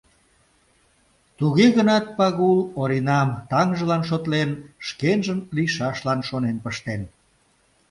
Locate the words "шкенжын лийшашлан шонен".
4.87-6.57